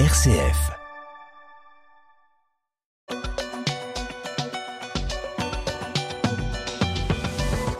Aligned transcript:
RCF. 0.00 0.72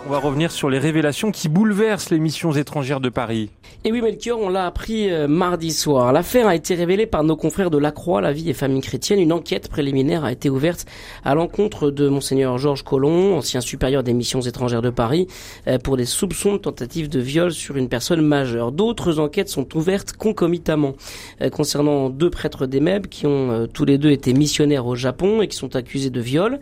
On 0.07 0.11
va 0.11 0.19
revenir 0.19 0.53
sur 0.53 0.71
les 0.71 0.79
révélations 0.79 1.33
qui 1.33 1.49
bouleversent 1.49 2.11
les 2.11 2.21
missions 2.21 2.53
étrangères 2.53 3.01
de 3.01 3.09
Paris. 3.09 3.51
Et 3.87 3.93
oui, 3.93 4.01
Melchior, 4.01 4.41
on 4.41 4.49
l'a 4.49 4.67
appris 4.67 5.11
euh, 5.11 5.29
mardi 5.29 5.71
soir. 5.71 6.13
L'affaire 6.13 6.47
a 6.47 6.55
été 6.55 6.75
révélée 6.75 7.07
par 7.07 7.23
nos 7.23 7.37
confrères 7.37 7.71
de 7.71 7.77
La 7.77 7.91
Croix, 7.91 8.23
la 8.23 8.33
vie 8.33 8.49
et 8.49 8.55
famille 8.55 8.81
chrétienne. 8.81 9.21
Une 9.21 9.33
enquête 9.33 9.69
préliminaire 9.69 10.25
a 10.25 10.33
été 10.33 10.49
ouverte 10.49 10.87
à 11.23 11.35
l'encontre 11.35 11.91
de 11.91 12.09
Monseigneur 12.09 12.57
Georges 12.57 12.83
Collomb, 12.83 13.35
ancien 13.37 13.61
supérieur 13.61 14.03
des 14.03 14.15
missions 14.15 14.41
étrangères 14.41 14.81
de 14.81 14.89
Paris, 14.89 15.27
euh, 15.67 15.79
pour 15.79 15.99
des 15.99 16.07
soupçons 16.07 16.55
de 16.55 16.59
tentative 16.59 17.11
de 17.11 17.21
viol 17.21 17.53
sur 17.53 17.77
une 17.77 17.91
personne 17.91 18.23
majeure. 18.23 18.73
D'autres 18.73 19.19
enquêtes 19.19 19.51
sont 19.51 19.77
ouvertes 19.77 20.15
concomitamment 20.15 20.95
euh, 21.43 21.51
concernant 21.51 22.09
deux 22.09 22.31
prêtres 22.31 22.67
des 22.67 22.81
MEB 22.81 23.09
qui 23.09 23.27
ont 23.27 23.69
tous 23.73 23.85
les 23.85 23.99
deux 23.99 24.11
été 24.11 24.33
missionnaires 24.33 24.87
au 24.87 24.95
Japon 24.95 25.43
et 25.43 25.49
qui 25.49 25.57
sont 25.57 25.77
accusés 25.77 26.11
de 26.11 26.21
viol. 26.21 26.59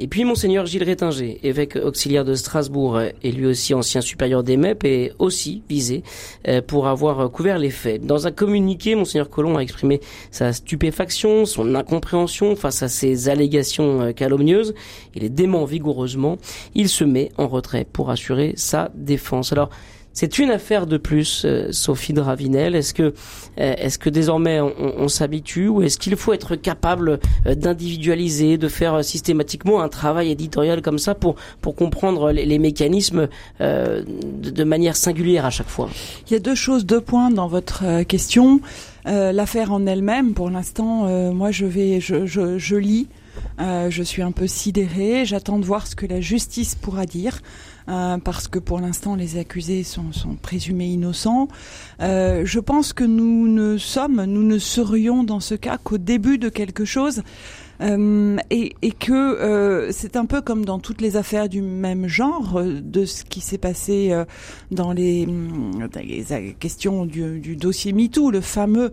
Et 0.00 0.06
puis 0.06 0.24
Monseigneur 0.24 0.64
Gilles 0.64 0.84
Rétinger, 0.84 1.40
évêque 1.42 1.74
auxiliaire 1.74 2.24
de 2.24 2.34
Strasbourg 2.34 3.00
et 3.00 3.32
lui 3.32 3.46
aussi 3.46 3.74
ancien 3.74 4.00
supérieur 4.00 4.44
des 4.44 4.56
MEP, 4.56 4.84
est 4.84 5.12
aussi 5.18 5.62
visé 5.68 6.04
pour 6.66 6.88
avoir 6.88 7.30
couvert 7.30 7.58
les 7.58 7.70
faits. 7.70 8.04
Dans 8.04 8.26
un 8.26 8.30
communiqué, 8.30 8.94
Monseigneur 8.94 9.28
Colomb 9.28 9.56
a 9.56 9.60
exprimé 9.60 10.00
sa 10.30 10.52
stupéfaction, 10.52 11.44
son 11.44 11.74
incompréhension 11.74 12.56
face 12.56 12.82
à 12.82 12.88
ces 12.88 13.28
allégations 13.28 14.02
euh, 14.02 14.12
calomnieuses. 14.12 14.74
Il 15.14 15.24
est 15.24 15.28
dément 15.28 15.64
vigoureusement. 15.64 16.38
Il 16.74 16.88
se 16.88 17.04
met 17.04 17.30
en 17.38 17.48
retrait 17.48 17.86
pour 17.90 18.10
assurer 18.10 18.52
sa 18.56 18.90
défense. 18.94 19.52
Alors, 19.52 19.70
c'est 20.20 20.40
une 20.40 20.50
affaire 20.50 20.88
de 20.88 20.96
plus, 20.96 21.44
euh, 21.44 21.68
Sophie 21.70 22.12
de 22.12 22.20
Ravinel. 22.20 22.74
Est-ce 22.74 22.92
que, 22.92 23.02
euh, 23.04 23.12
est-ce 23.56 24.00
que 24.00 24.10
désormais 24.10 24.60
on, 24.60 25.06
s'habitue 25.06 25.68
ou 25.68 25.80
est-ce 25.80 25.96
qu'il 25.96 26.16
faut 26.16 26.32
être 26.32 26.56
capable 26.56 27.20
euh, 27.46 27.54
d'individualiser, 27.54 28.58
de 28.58 28.66
faire 28.66 29.04
systématiquement 29.04 29.80
un 29.80 29.88
travail 29.88 30.32
éditorial 30.32 30.82
comme 30.82 30.98
ça 30.98 31.14
pour 31.14 31.36
pour 31.60 31.76
comprendre 31.76 32.32
les, 32.32 32.58
mécanismes 32.58 33.28
de, 33.60 34.64
manière 34.64 34.96
singulière 34.96 35.46
à 35.46 35.50
chaque 35.50 35.68
fois? 35.68 35.88
Il 36.28 36.32
y 36.32 36.36
a 36.36 36.40
deux 36.40 36.56
choses, 36.56 36.84
deux 36.84 37.00
points 37.00 37.30
dans 37.30 37.46
votre 37.46 38.02
question. 38.02 38.60
L'affaire 39.04 39.72
en 39.72 39.86
elle-même, 39.86 40.34
pour 40.34 40.50
l'instant, 40.50 41.06
moi 41.32 41.52
je 41.52 41.64
vais, 41.64 42.00
je, 42.00 42.26
je, 42.26 42.58
je 42.58 42.74
lis. 42.76 43.06
Je 43.58 44.02
suis 44.02 44.22
un 44.22 44.32
peu 44.32 44.46
sidérée. 44.46 45.24
J'attends 45.24 45.58
de 45.58 45.64
voir 45.64 45.86
ce 45.86 45.96
que 45.96 46.06
la 46.06 46.20
justice 46.20 46.74
pourra 46.74 47.06
dire. 47.06 47.40
Euh, 47.88 48.18
parce 48.18 48.48
que 48.48 48.58
pour 48.58 48.80
l'instant 48.80 49.14
les 49.14 49.38
accusés 49.38 49.82
sont, 49.82 50.12
sont 50.12 50.34
présumés 50.34 50.88
innocents. 50.88 51.48
Euh, 52.02 52.42
je 52.44 52.60
pense 52.60 52.92
que 52.92 53.04
nous 53.04 53.48
ne 53.48 53.78
sommes, 53.78 54.24
nous 54.24 54.42
ne 54.42 54.58
serions 54.58 55.24
dans 55.24 55.40
ce 55.40 55.54
cas 55.54 55.78
qu'au 55.78 55.96
début 55.96 56.36
de 56.36 56.50
quelque 56.50 56.84
chose. 56.84 57.22
Euh, 57.80 58.36
et, 58.50 58.74
et, 58.82 58.90
que 58.90 59.12
euh, 59.12 59.92
c'est 59.92 60.16
un 60.16 60.26
peu 60.26 60.40
comme 60.40 60.64
dans 60.64 60.80
toutes 60.80 61.00
les 61.00 61.16
affaires 61.16 61.48
du 61.48 61.62
même 61.62 62.08
genre 62.08 62.58
euh, 62.58 62.80
de 62.82 63.04
ce 63.04 63.22
qui 63.24 63.40
s'est 63.40 63.56
passé 63.56 64.12
dans 64.72 64.92
les, 64.92 65.26
dans 65.26 66.00
les 66.02 66.56
questions 66.58 67.06
du, 67.06 67.38
du, 67.38 67.54
dossier 67.54 67.92
MeToo, 67.92 68.30
le 68.30 68.40
fameux 68.40 68.92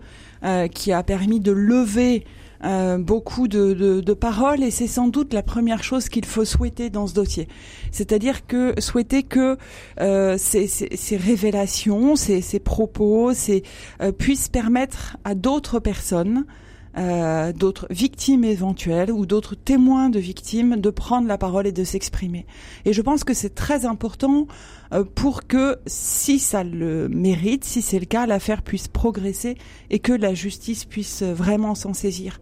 qui 0.71 0.91
a 0.91 1.01
permis 1.01 1.39
de 1.39 1.51
lever 1.51 2.23
euh, 2.65 2.97
beaucoup 2.97 3.47
de, 3.47 3.73
de, 3.73 4.01
de, 4.01 4.13
paroles 4.13 4.63
et 4.63 4.71
c'est 4.71 4.87
sans 4.87 5.07
doute 5.07 5.33
la 5.33 5.43
première 5.43 5.83
chose 5.83 6.09
qu'il 6.09 6.25
faut 6.25 6.45
souhaiter 6.45 6.89
dans 6.89 7.05
ce 7.05 7.13
dossier. 7.13 7.47
C'est-à-dire 7.91 8.47
que 8.47 8.73
souhaiter 8.79 9.23
que 9.23 9.57
euh, 10.01 10.35
ces, 10.37 10.67
ces, 10.67 10.89
ces, 10.95 11.17
révélations, 11.17 12.15
ces, 12.15 12.41
ces 12.41 12.59
propos, 12.59 13.33
ces, 13.33 13.63
euh, 14.01 14.11
puissent 14.11 14.49
permettre 14.49 15.17
à 15.23 15.35
d'autres 15.35 15.79
personnes 15.79 16.45
euh, 16.97 17.51
d'autres 17.51 17.87
victimes 17.89 18.45
éventuelles 18.45 19.11
ou 19.11 19.25
d'autres 19.25 19.55
témoins 19.55 20.09
de 20.09 20.19
victimes 20.19 20.77
de 20.77 20.89
prendre 20.89 21.27
la 21.27 21.37
parole 21.37 21.67
et 21.67 21.71
de 21.71 21.83
s'exprimer. 21.83 22.45
Et 22.85 22.93
je 22.93 23.01
pense 23.01 23.23
que 23.23 23.33
c'est 23.33 23.53
très 23.53 23.85
important 23.85 24.47
euh, 24.93 25.03
pour 25.03 25.45
que, 25.45 25.77
si 25.87 26.39
ça 26.39 26.63
le 26.63 27.09
mérite, 27.09 27.65
si 27.65 27.81
c'est 27.81 27.99
le 27.99 28.05
cas, 28.05 28.25
l'affaire 28.25 28.61
puisse 28.61 28.87
progresser 28.87 29.57
et 29.89 29.99
que 29.99 30.13
la 30.13 30.33
justice 30.33 30.85
puisse 30.85 31.21
vraiment 31.21 31.75
s'en 31.75 31.93
saisir. 31.93 32.39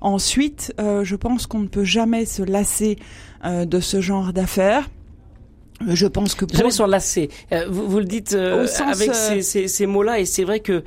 Ensuite, 0.00 0.72
euh, 0.80 1.02
je 1.02 1.16
pense 1.16 1.46
qu'on 1.46 1.60
ne 1.60 1.68
peut 1.68 1.84
jamais 1.84 2.26
se 2.26 2.42
lasser 2.42 2.98
de 3.44 3.80
ce 3.80 4.00
genre 4.00 4.32
d'affaires 4.32 4.88
je 5.86 6.06
pense 6.06 6.34
que 6.34 6.44
pour... 6.44 6.56
jamais 6.56 6.70
sont 6.70 6.86
lassés. 6.86 7.28
Euh, 7.52 7.66
vous, 7.68 7.88
vous, 7.88 7.98
le 7.98 8.04
dites 8.04 8.32
euh, 8.34 8.66
avec 8.80 9.10
euh, 9.10 9.40
ces, 9.42 9.68
ces, 9.68 9.86
mots-là, 9.86 10.20
et 10.20 10.24
c'est 10.24 10.44
vrai 10.44 10.60
que 10.60 10.84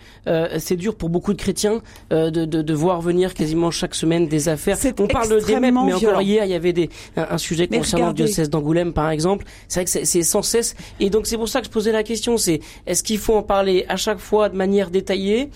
c'est 0.57 0.75
dur 0.75 0.95
pour 0.95 1.09
beaucoup 1.09 1.33
de 1.33 1.37
chrétiens 1.41 1.81
de, 2.11 2.29
de, 2.29 2.45
de, 2.45 2.73
voir 2.73 3.01
venir 3.01 3.33
quasiment 3.33 3.71
chaque 3.71 3.95
semaine 3.95 4.27
des 4.27 4.49
affaires. 4.49 4.77
On 4.99 5.07
parle 5.07 5.43
des 5.43 5.59
mêmes, 5.59 5.79
mais 5.85 5.93
encore 5.93 6.21
hier, 6.21 6.45
il 6.45 6.51
y 6.51 6.55
avait 6.55 6.73
des, 6.73 6.89
un, 7.15 7.37
sujet 7.37 7.67
concernant 7.67 8.07
le 8.07 8.13
diocèse 8.13 8.49
d'Angoulême, 8.49 8.93
par 8.93 9.09
exemple. 9.09 9.45
C'est 9.67 9.81
vrai 9.81 9.85
que 9.85 10.05
c'est 10.05 10.23
sans 10.23 10.41
cesse. 10.41 10.75
Et 10.99 11.09
donc 11.09 11.27
c'est 11.27 11.37
pour 11.37 11.49
ça 11.49 11.59
que 11.59 11.67
je 11.67 11.71
posais 11.71 11.91
la 11.91 12.03
question. 12.03 12.37
C'est 12.37 12.59
est-ce 12.85 13.03
qu'il 13.03 13.19
faut 13.19 13.35
en 13.35 13.43
parler 13.43 13.85
à 13.89 13.95
chaque 13.95 14.19
fois 14.19 14.49
de 14.49 14.55
manière 14.55 14.89
détaillée, 14.89 15.49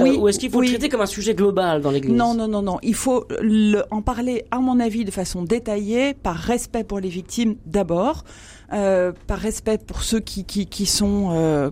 oui, 0.00 0.16
ou 0.18 0.28
est-ce 0.28 0.38
qu'il 0.38 0.50
faut 0.50 0.60
le 0.60 0.68
traiter 0.68 0.88
comme 0.88 1.00
un 1.00 1.06
sujet 1.06 1.34
global 1.34 1.82
dans 1.82 1.90
l'Église? 1.90 2.14
Non, 2.14 2.34
non, 2.34 2.48
non, 2.48 2.62
non. 2.62 2.78
Il 2.82 2.94
faut 2.94 3.26
le, 3.40 3.82
en 3.90 4.02
parler, 4.02 4.44
à 4.50 4.58
mon 4.58 4.80
avis, 4.80 5.04
de 5.04 5.10
façon 5.10 5.42
détaillée, 5.42 6.14
par 6.14 6.36
respect 6.36 6.84
pour 6.84 7.00
les 7.00 7.08
victimes 7.08 7.56
d'abord. 7.66 8.24
Euh, 8.72 9.12
par 9.26 9.38
respect 9.38 9.76
pour 9.76 10.02
ceux 10.02 10.20
qui, 10.20 10.44
qui, 10.44 10.66
qui 10.66 10.86
sont, 10.86 11.28
euh, 11.32 11.70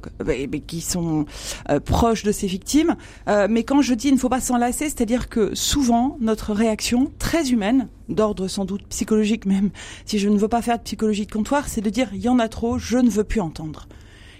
qui 0.67 0.83
sont 0.83 1.25
euh, 1.71 1.81
proches 1.81 2.25
de 2.25 2.33
ces 2.33 2.47
victimes. 2.47 2.95
Euh, 3.27 3.47
mais 3.49 3.65
quand 3.65 3.81
je 3.81 3.95
dis 3.95 4.09
il 4.09 4.15
ne 4.15 4.19
faut 4.19 4.29
pas 4.29 4.41
s'enlacer, 4.41 4.85
c'est-à-dire 4.85 5.31
que 5.31 5.55
souvent 5.55 6.19
notre 6.21 6.53
réaction 6.53 7.11
très 7.19 7.51
humaine, 7.51 7.89
d'ordre 8.11 8.49
sans 8.49 8.67
doute 8.67 8.87
psychologique 8.89 9.47
même, 9.47 9.71
si 10.05 10.19
je 10.19 10.29
ne 10.29 10.37
veux 10.37 10.49
pas 10.49 10.61
faire 10.61 10.77
de 10.77 10.83
psychologie 10.83 11.25
de 11.25 11.33
comptoir, 11.33 11.69
c'est 11.69 11.81
de 11.81 11.89
dire 11.89 12.11
il 12.13 12.21
y 12.21 12.29
en 12.29 12.39
a 12.39 12.49
trop, 12.49 12.79
je 12.79 12.99
ne 12.99 13.09
veux 13.09 13.25
plus 13.25 13.41
entendre. 13.41 13.89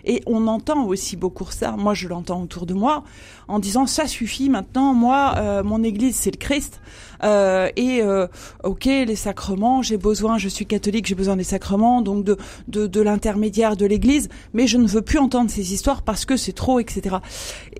Et 0.05 0.23
on 0.27 0.47
entend 0.47 0.85
aussi 0.85 1.17
beaucoup 1.17 1.51
ça, 1.51 1.73
moi 1.73 1.95
je 1.95 2.09
l'entends 2.09 2.43
autour 2.43 2.67
de 2.67 2.75
moi, 2.75 3.05
en 3.49 3.59
disant 3.59 3.87
ça 3.87 4.07
suffit 4.07 4.49
maintenant, 4.49 4.95
moi, 4.95 5.35
euh, 5.37 5.63
mon 5.63 5.83
église 5.83 6.17
c'est 6.17 6.31
le 6.31 6.39
Christ, 6.39 6.81
euh, 7.23 7.69
et 7.77 8.03
euh, 8.03 8.27
ok, 8.65 8.85
les 8.85 9.17
sacrements, 9.17 9.83
j'ai 9.83 9.97
besoin, 9.97 10.39
je 10.39 10.49
suis 10.49 10.67
catholique, 10.67 11.07
j'ai 11.07 11.15
besoin 11.15 11.37
des 11.37 11.45
sacrements, 11.45 12.03
donc 12.03 12.25
de, 12.25 12.37
de, 12.69 12.87
de 12.87 13.01
l'intermédiaire 13.01 13.77
de 13.77 13.87
l'église, 13.87 14.29
mais 14.55 14.67
je 14.67 14.79
ne 14.79 14.87
veux 14.87 15.03
plus 15.03 15.19
entendre 15.19 15.51
ces 15.51 15.73
histoires 15.73 16.03
parce 16.03 16.25
que 16.25 16.37
c'est 16.37 16.53
trop, 16.53 16.81
etc. 16.81 17.17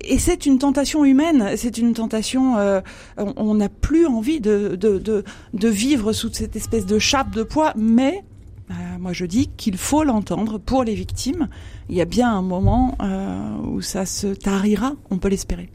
Et 0.03 0.19
c'est 0.19 0.45
une 0.45 0.59
tentation 0.59 1.05
humaine, 1.05 1.55
c'est 1.57 1.77
une 1.77 1.93
tentation, 1.93 2.57
euh, 2.57 2.81
on 3.17 3.55
n'a 3.55 3.69
plus 3.69 4.05
envie 4.05 4.41
de, 4.41 4.75
de, 4.75 4.97
de, 4.97 5.23
de 5.53 5.67
vivre 5.67 6.13
sous 6.13 6.31
cette 6.31 6.55
espèce 6.55 6.85
de 6.85 6.99
chape 6.99 7.31
de 7.31 7.43
poids, 7.43 7.73
mais 7.75 8.23
moi, 8.99 9.13
je 9.13 9.25
dis 9.25 9.47
qu'il 9.57 9.77
faut 9.77 10.03
l'entendre 10.03 10.57
pour 10.57 10.83
les 10.83 10.93
victimes. 10.93 11.49
Il 11.89 11.95
y 11.95 12.01
a 12.01 12.05
bien 12.05 12.31
un 12.33 12.41
moment 12.41 12.95
euh, 13.01 13.57
où 13.63 13.81
ça 13.81 14.05
se 14.05 14.27
tarira, 14.27 14.93
on 15.09 15.17
peut 15.17 15.29
l'espérer. 15.29 15.69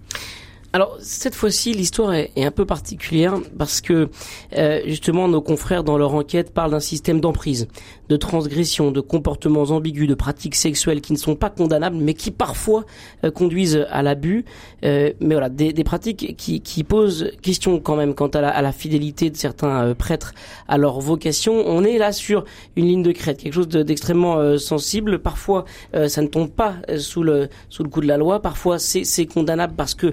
Alors 0.76 0.98
cette 1.00 1.34
fois-ci, 1.34 1.72
l'histoire 1.72 2.12
est, 2.12 2.32
un 2.36 2.50
peu 2.50 2.66
particulière 2.66 3.38
parce 3.56 3.80
que 3.80 4.10
euh, 4.58 4.82
justement 4.84 5.26
nos 5.26 5.40
confrères 5.40 5.84
dans 5.84 5.96
leur 5.96 6.14
enquête 6.14 6.52
parlent 6.52 6.72
d'un 6.72 6.80
système 6.80 7.18
d'emprise, 7.18 7.66
de 8.10 8.16
transgression, 8.18 8.90
de 8.90 9.00
comportements 9.00 9.62
ambigus, 9.62 10.06
de 10.06 10.12
pratiques 10.12 10.54
sexuelles 10.54 11.00
qui 11.00 11.14
ne 11.14 11.18
sont 11.18 11.34
pas 11.34 11.48
condamnables, 11.48 11.96
mais 11.96 12.12
qui 12.12 12.30
parfois 12.30 12.84
euh, 13.24 13.30
conduisent 13.30 13.86
à 13.88 14.02
l'abus. 14.02 14.44
Euh, 14.84 15.14
mais 15.18 15.34
voilà, 15.34 15.48
des, 15.48 15.72
des 15.72 15.82
pratiques 15.82 16.34
qui, 16.36 16.60
qui, 16.60 16.84
posent 16.84 17.30
question 17.40 17.80
quand 17.80 17.96
même 17.96 18.14
quant 18.14 18.26
à 18.26 18.42
la, 18.42 18.50
à 18.50 18.60
la 18.60 18.72
fidélité 18.72 19.30
de 19.30 19.36
certains 19.38 19.94
prêtres 19.94 20.34
à 20.68 20.76
leur 20.76 21.00
vocation. 21.00 21.54
On 21.66 21.84
est 21.84 21.96
là 21.96 22.12
sur 22.12 22.44
une 22.76 22.84
ligne 22.84 23.02
de 23.02 23.12
crête, 23.12 23.42
quelque 23.42 23.54
chose 23.54 23.68
d'extrêmement 23.68 24.58
sensible. 24.58 25.20
Parfois, 25.20 25.64
ça 26.06 26.20
ne 26.20 26.26
tombe 26.26 26.50
pas 26.50 26.74
sous 26.98 27.22
le 27.22 27.48
sous 27.70 27.82
le 27.82 27.88
coup 27.88 28.02
de 28.02 28.06
la 28.06 28.18
loi. 28.18 28.42
Parfois, 28.42 28.78
c'est 28.78 29.26
condamnable 29.26 29.72
parce 29.74 29.94
que 29.94 30.12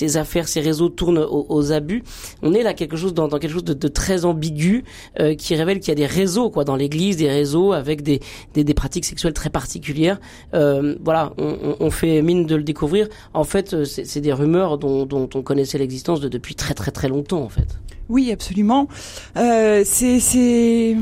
ces 0.00 0.16
affaires, 0.16 0.48
ces 0.48 0.60
réseaux 0.60 0.88
tournent 0.88 1.18
aux, 1.18 1.72
abus. 1.72 2.02
On 2.42 2.54
est 2.54 2.62
là 2.62 2.72
quelque 2.72 2.96
chose 2.96 3.12
dans, 3.12 3.28
quelque 3.28 3.52
chose 3.52 3.64
de, 3.64 3.88
très 3.88 4.24
ambigu 4.24 4.84
euh, 5.20 5.34
qui 5.34 5.54
révèle 5.54 5.78
qu'il 5.78 5.88
y 5.88 5.92
a 5.92 5.94
des 5.94 6.06
réseaux 6.06 6.48
quoi 6.48 6.64
dans 6.64 6.76
l'Église, 6.76 7.18
des 7.18 7.28
réseaux 7.28 7.72
avec 7.72 8.02
des, 8.02 8.20
des, 8.54 8.74
pratiques 8.74 9.04
sexuelles 9.04 9.34
très 9.34 9.50
particulières. 9.50 10.18
Euh, 10.54 10.96
voilà, 11.04 11.34
on, 11.36 11.90
fait 11.90 12.22
mine 12.22 12.46
de 12.46 12.56
le 12.56 12.62
découvrir. 12.62 13.08
En 13.34 13.44
fait, 13.44 13.74
euh, 13.74 13.84
c'est 13.84 14.22
des 14.22 14.32
rumeurs 14.32 14.78
dont, 14.78 15.28
on 15.34 15.42
connaissait 15.42 15.76
l'existence 15.76 16.20
de, 16.20 16.28
depuis 16.28 16.54
très 16.54 16.72
très 16.72 16.92
très 16.92 17.08
longtemps 17.08 17.42
en 17.42 17.50
fait. 17.50 17.68
Oui, 18.08 18.32
absolument. 18.32 18.88
c'est 19.34 20.96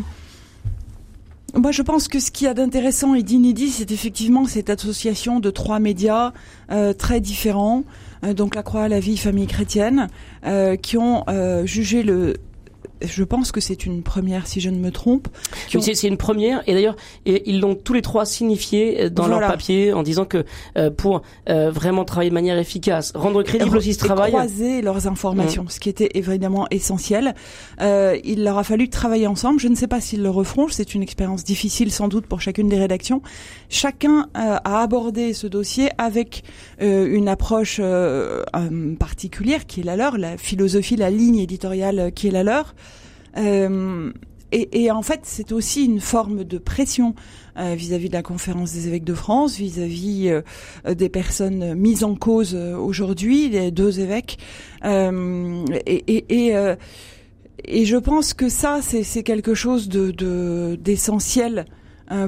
moi, 1.55 1.73
je 1.73 1.83
pense 1.83 2.09
que 2.09 2.21
ce 2.21 2.31
qu'il 2.31 2.47
y 2.47 2.49
a 2.49 2.55
d'intéressant 2.55 3.15
et 3.15 3.23
d'inédit, 3.23 3.71
c'est 3.71 3.91
effectivement 3.91 4.45
cette 4.45 4.69
association 4.69 5.41
de 5.41 5.51
trois 5.51 5.79
médias 5.79 6.33
très 6.99 7.21
différents, 7.21 7.85
euh, 8.25 8.35
donc 8.35 8.55
la 8.55 8.63
Croix, 8.63 8.89
la 8.89 9.01
vie, 9.01 9.17
famille 9.17 9.47
chrétienne, 9.47 10.09
euh, 10.47 10.77
qui 10.77 10.97
ont 10.97 11.25
euh, 11.29 11.67
jugé 11.67 12.03
le 12.03 12.35
je 13.03 13.25
pense 13.25 13.53
que 13.53 13.61
c'est 13.61 13.87
une 13.87 14.03
première, 14.03 14.47
si 14.47 14.61
je 14.61 14.71
ne 14.71 14.79
me 14.79 14.91
trompe. 14.91 15.29
C'est 15.69 16.09
une 16.09 16.17
première, 16.17 16.63
et 16.67 16.75
d'ailleurs, 16.75 16.97
ils 17.27 17.61
l'ont 17.61 17.75
tous 17.75 17.93
les 17.93 18.03
trois 18.03 18.25
signifié 18.25 19.11
dans 19.11 19.27
leur 19.27 19.41
papier 19.41 19.93
en 19.93 20.03
disant 20.03 20.25
que 20.25 20.45
euh, 20.77 20.91
pour 20.91 21.23
euh, 21.49 21.71
vraiment 21.71 22.05
travailler 22.05 22.31
de 22.31 22.35
manière 22.35 22.59
efficace, 22.59 23.13
rendre 23.15 23.43
crédible 23.43 23.77
aussi 23.77 23.95
ce 23.95 23.99
travail, 23.99 24.33
croiser 24.33 24.83
leurs 24.83 25.07
informations, 25.07 25.65
mm. 25.65 25.71
ce 25.71 25.81
qui 25.81 25.89
était 25.89 26.11
évidemment 26.15 26.67
essentiel. 26.71 27.35
Euh, 27.81 28.19
il 28.25 28.45
leur 28.45 28.59
a 28.59 28.65
fallu 28.65 28.89
travailler 28.89 29.27
ensemble. 29.27 29.61
Je 29.61 29.69
ne 29.69 29.75
sais 29.75 29.87
pas 29.87 30.01
s'ils 30.01 30.23
le 30.23 30.31
referont. 30.31 30.69
C'est 30.69 30.95
une 30.95 31.03
expérience 31.03 31.45
difficile 31.45 31.91
sans 31.93 32.09
doute 32.09 32.27
pour 32.27 32.41
chacune 32.41 32.69
des 32.69 32.79
rédactions. 32.79 33.23
Chacun 33.69 34.29
a 34.35 34.83
abordé 34.83 35.33
ce 35.33 35.47
dossier 35.47 35.91
avec 35.99 36.43
une 36.81 37.29
approche 37.29 37.81
particulière 38.99 39.67
qui 39.67 39.81
est 39.81 39.85
la 39.85 39.97
leur, 39.97 40.19
la 40.19 40.37
philosophie, 40.37 40.97
la 40.97 41.11
ligne 41.11 41.39
éditoriale 41.39 42.13
qui 42.15 42.29
est 42.29 42.33
la 42.33 42.43
leur. 42.43 42.75
Euh, 43.39 44.13
et, 44.51 44.85
et, 44.85 44.91
en 44.91 45.03
fait, 45.03 45.21
c'est 45.25 45.53
aussi 45.53 45.85
une 45.85 46.01
forme 46.01 46.43
de 46.45 46.57
pression 46.57 47.15
euh, 47.59 47.75
vis-à-vis 47.75 48.09
de 48.09 48.15
la 48.15 48.23
conférence 48.23 48.73
des 48.73 48.89
évêques 48.89 49.05
de 49.05 49.13
France, 49.15 49.59
vis-à-vis 49.59 50.31
euh, 50.31 50.95
des 50.95 51.11
personnes 51.11 51.75
mises 51.75 52.03
en 52.03 52.15
cause 52.15 52.55
aujourd'hui, 52.55 53.51
les 53.51 53.71
deux 53.71 54.01
évêques. 54.01 54.39
et, 54.85 55.05
et, 55.87 56.65
et, 57.65 57.85
je 57.85 57.97
pense 57.97 58.33
que 58.33 58.49
ça, 58.49 58.81
c'est 58.81 59.23
quelque 59.23 59.53
chose 59.53 59.89
de 59.89 60.77
d'essentiel 60.77 61.67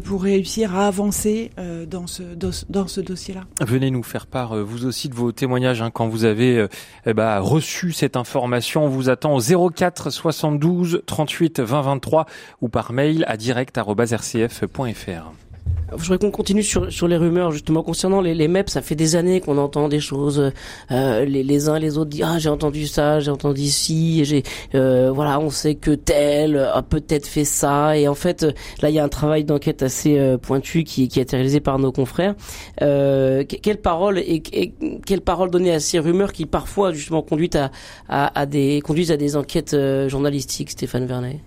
pour 0.05 0.23
réussir 0.23 0.77
à 0.77 0.87
avancer 0.87 1.50
euh, 1.59 1.87
dans 1.87 2.06
ce 2.06 2.23
dans 2.69 2.87
ce 2.87 3.00
dossier-là. 3.00 3.43
Venez 3.61 3.91
nous 3.91 4.03
faire 4.03 4.27
part 4.27 4.56
euh, 4.56 4.62
vous 4.62 4.87
aussi 4.87 5.09
de 5.09 5.15
vos 5.15 5.32
témoignages 5.32 5.82
hein, 5.82 5.91
quand 5.91 6.09
vous 6.09 6.25
avez 6.25 6.67
eh 7.06 7.15
ben, 7.15 7.41
reçu 7.41 7.93
cette 7.93 8.17
information. 8.17 8.85
On 8.85 8.88
vous 8.88 9.09
attend 9.09 9.35
au 9.35 9.71
04 9.71 10.11
72 10.11 11.03
38 11.06 11.61
20 11.61 11.82
23 11.82 12.27
ou 12.61 12.69
par 12.69 12.93
mail 12.93 13.25
à 13.27 13.37
direct@rcf.fr. 13.37 15.50
Je 15.93 16.03
voudrais 16.03 16.19
qu'on 16.19 16.31
continue 16.31 16.63
sur, 16.63 16.93
sur 16.93 17.09
les 17.09 17.17
rumeurs 17.17 17.51
justement 17.53 17.83
concernant 17.83 18.21
les, 18.21 18.35
les 18.35 18.49
MEP. 18.49 18.71
Ça 18.71 18.83
fait 18.83 18.95
des 18.95 19.17
années 19.17 19.41
qu'on 19.41 19.59
entend 19.59 19.89
des 19.89 20.01
choses. 20.01 20.53
Euh, 20.91 21.25
les, 21.25 21.43
les 21.43 21.69
uns 21.69 21.79
les 21.79 21.99
autres 21.99 22.11
disent 22.11 22.25
ah 22.25 22.39
j'ai 22.39 22.49
entendu 22.49 22.87
ça, 22.87 23.21
j'ai 23.21 23.31
entendu 23.31 23.67
ci, 23.67 24.25
j'ai 24.25 24.43
euh, 24.75 25.11
voilà 25.13 25.41
on 25.41 25.51
sait 25.51 25.75
que 25.75 25.91
tel 25.93 26.57
a 26.57 26.83
peut-être 26.83 27.27
fait 27.27 27.45
ça. 27.45 27.97
Et 27.97 28.09
en 28.09 28.15
fait 28.15 28.47
là 28.83 28.91
il 28.91 28.95
y 28.95 28.99
a 28.99 29.05
un 29.05 29.09
travail 29.09 29.45
d'enquête 29.45 29.83
assez 29.83 30.19
euh, 30.19 30.39
pointu 30.39 30.85
qui, 30.85 31.09
qui 31.09 31.19
a 31.19 31.23
été 31.23 31.37
réalisé 31.37 31.61
par 31.61 31.79
nos 31.79 31.93
confrères. 31.93 32.35
Euh, 32.83 33.45
quelle 33.45 33.81
parole 33.81 34.19
et, 34.19 34.43
et, 34.53 34.73
quelle 35.07 35.21
parole 35.21 35.51
donner 35.51 35.73
à 35.73 35.81
ces 35.81 35.99
rumeurs 35.99 36.33
qui 36.33 36.47
parfois 36.47 36.93
justement 36.93 37.23
conduisent 37.23 37.57
à, 37.57 37.71
à, 38.09 38.41
à 38.41 38.47
des 38.47 38.81
conduisent 38.81 39.13
à 39.13 39.17
des 39.17 39.37
enquêtes 39.37 39.75
euh, 39.75 40.09
journalistiques, 40.09 40.71
Stéphane 40.71 41.07
Vernet? 41.07 41.41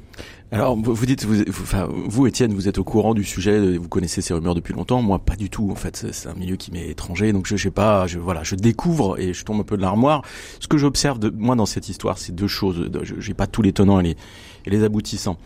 Alors, 0.54 0.78
vous 0.78 1.06
dites, 1.08 1.26
vous, 1.26 1.42
enfin, 1.50 1.90
vous, 1.92 2.28
Étienne, 2.28 2.54
vous 2.54 2.68
êtes 2.68 2.78
au 2.78 2.84
courant 2.84 3.16
du 3.16 3.24
sujet, 3.24 3.76
vous 3.76 3.90
connaissez 3.90 4.22
ces 4.22 4.36
rumeurs 4.36 4.54
depuis 4.54 4.76
longtemps. 4.76 5.02
Moi, 5.02 5.18
pas 5.18 5.36
du 5.36 5.50
tout. 5.50 5.72
En 5.72 5.76
fait, 5.76 6.06
c'est 6.12 6.30
un 6.30 6.36
milieu 6.36 6.58
qui 6.58 6.72
m'est 6.72 6.90
étranger, 6.90 7.34
donc 7.34 7.48
je, 7.48 7.58
sais 7.58 7.72
pas. 7.72 8.06
Je, 8.06 8.20
voilà, 8.20 8.44
je 8.44 8.54
découvre 8.54 9.20
et 9.20 9.34
je 9.34 9.44
tombe 9.46 9.60
un 9.62 9.64
peu 9.64 9.78
de 9.78 9.82
l'armoire. 9.82 10.22
Ce 10.60 10.68
que 10.68 10.78
j'observe 10.78 11.18
de 11.18 11.32
moi 11.36 11.56
dans 11.56 11.66
cette 11.66 11.90
histoire, 11.90 12.20
c'est 12.20 12.36
deux 12.36 12.48
choses. 12.48 12.92
Je 13.04 13.28
n'ai 13.28 13.34
pas 13.34 13.48
tous 13.48 13.64
les 13.64 13.74
tenants 13.74 14.00
et 14.00 14.04
les 14.04 14.18
et 14.66 14.70
les 14.70 14.84
aboutissants. 14.84 15.38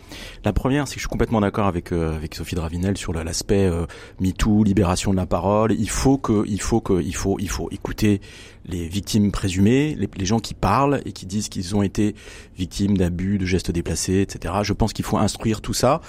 La 0.44 0.52
première, 0.52 0.86
c'est 0.86 0.94
que 0.94 1.00
je 1.00 1.04
suis 1.04 1.10
complètement 1.10 1.40
d'accord 1.40 1.66
avec 1.66 1.92
euh, 1.92 2.14
avec 2.14 2.34
Sophie 2.34 2.54
Dravinel 2.54 2.96
sur 2.96 3.12
l'aspect 3.12 3.66
euh, 3.66 3.86
MeToo, 4.20 4.64
libération 4.64 5.10
de 5.12 5.16
la 5.16 5.26
parole. 5.26 5.72
Il 5.72 5.90
faut 5.90 6.18
que, 6.18 6.44
il 6.46 6.60
faut 6.60 6.80
que, 6.80 7.00
il 7.00 7.14
faut, 7.14 7.36
il 7.40 7.48
faut 7.48 7.68
écouter 7.70 8.20
les 8.68 8.88
victimes 8.88 9.32
présumées, 9.32 9.94
les, 9.98 10.08
les 10.16 10.26
gens 10.26 10.38
qui 10.38 10.54
parlent 10.54 11.00
et 11.04 11.12
qui 11.12 11.26
disent 11.26 11.48
qu'ils 11.48 11.74
ont 11.74 11.82
été 11.82 12.14
victimes 12.56 12.96
d'abus, 12.96 13.38
de 13.38 13.46
gestes 13.46 13.70
déplacés, 13.70 14.20
etc. 14.20 14.54
Je 14.62 14.72
pense 14.72 14.92
qu'il 14.92 15.04
faut 15.04 15.18
instruire 15.18 15.60
tout 15.60 15.74
ça. 15.74 16.00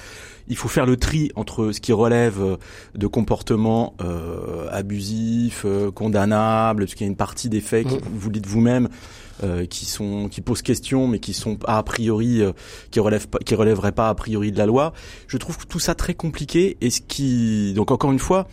Il 0.48 0.56
faut 0.56 0.68
faire 0.68 0.86
le 0.86 0.98
tri 0.98 1.32
entre 1.36 1.72
ce 1.72 1.80
qui 1.80 1.94
relève 1.94 2.42
euh, 2.42 2.58
de 2.96 3.08
comportements 3.08 3.94
euh, 4.02 4.68
abusifs, 4.72 5.64
euh, 5.66 5.92
condamnables, 5.92 6.88
ce 6.88 6.96
qui 6.96 7.04
est 7.04 7.08
une 7.08 7.16
partie 7.16 7.50
des 7.50 7.62
faits, 7.62 7.86
mmh. 7.86 8.00
vous 8.14 8.30
le 8.30 8.34
dites 8.34 8.48
vous-même, 8.48 8.90
euh, 9.42 9.66
qui 9.66 9.86
sont 9.86 10.28
qui 10.28 10.42
posent 10.42 10.62
question 10.62 11.08
mais 11.08 11.20
qui 11.20 11.34
sont 11.34 11.58
a 11.66 11.82
priori 11.82 12.42
euh, 12.42 12.52
qui 12.92 13.00
relèvent 13.00 13.30
pas, 13.30 13.40
qui 13.40 13.56
relèveraient 13.56 13.94
pas 13.94 14.10
a 14.10 14.14
priori 14.14 14.52
de 14.52 14.58
la 14.58 14.66
loi. 14.66 14.92
Je 15.28 15.38
trouve 15.38 15.66
tout 15.66 15.80
ça 15.80 15.96
très 15.96 16.14
compliqué 16.14 16.76
et 16.82 16.90
ce 16.90 17.00
qui 17.00 17.74
donc 17.74 17.92
encore 17.92 18.12
une 18.12 18.20
fois 18.20 18.50